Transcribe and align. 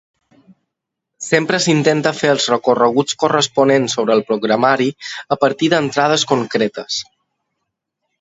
Sempre 1.25 1.57
s’intenta 1.65 2.13
fer 2.21 2.31
els 2.35 2.47
recorreguts 2.53 3.17
corresponents 3.23 3.97
sobre 3.97 4.15
el 4.21 4.23
programari 4.31 4.89
a 5.37 5.37
partir 5.45 5.69
d’entrades 5.75 6.25
concretes. 6.33 6.97